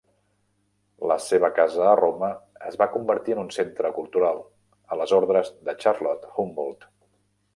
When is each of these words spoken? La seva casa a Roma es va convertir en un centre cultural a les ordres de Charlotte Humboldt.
La 1.09 1.17
seva 1.25 1.49
casa 1.57 1.83
a 1.89 1.97
Roma 1.99 2.29
es 2.69 2.79
va 2.81 2.87
convertir 2.95 3.35
en 3.37 3.43
un 3.43 3.51
centre 3.57 3.93
cultural 3.99 4.41
a 4.95 4.99
les 5.03 5.13
ordres 5.21 5.55
de 5.69 5.79
Charlotte 5.85 6.29
Humboldt. 6.45 6.89